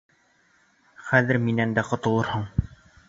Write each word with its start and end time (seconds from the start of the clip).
Хәҙер 1.09 1.41
минән 1.45 1.77
дә 1.79 1.85
ҡотолорһоң. 1.91 2.49